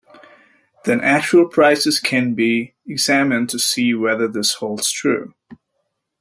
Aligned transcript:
Then 0.85 0.99
actual 1.01 1.47
prices 1.47 1.99
can 1.99 2.33
be 2.33 2.73
examined 2.87 3.49
to 3.51 3.59
see 3.59 3.93
whether 3.93 4.27
this 4.27 4.55
holds 4.55 4.89
true. 4.89 5.35